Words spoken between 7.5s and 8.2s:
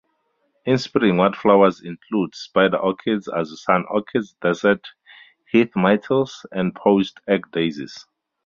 daisies.